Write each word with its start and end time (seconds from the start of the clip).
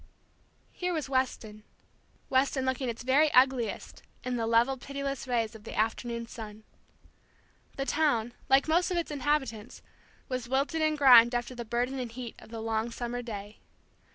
Here 0.71 0.93
was 0.93 1.09
Weston. 1.09 1.61
Weston 2.27 2.65
looking 2.65 2.89
its 2.89 3.03
very 3.03 3.31
ugliest 3.35 4.01
in 4.23 4.35
the 4.35 4.47
level 4.47 4.75
pitiless 4.75 5.27
rays 5.27 5.53
of 5.53 5.63
the 5.63 5.75
afternoon 5.77 6.25
sun. 6.25 6.63
The 7.77 7.85
town, 7.85 8.33
like 8.49 8.67
most 8.67 8.89
of 8.89 8.97
its 8.97 9.11
inhabitants, 9.11 9.83
was 10.27 10.49
wilted 10.49 10.81
and 10.81 10.97
grimed 10.97 11.35
after 11.35 11.53
the 11.53 11.65
burden 11.65 11.99
and 11.99 12.11
heat 12.11 12.33
of 12.39 12.49
the 12.49 12.61
long 12.63 12.89
summer 12.89 13.21
day. 13.21 13.59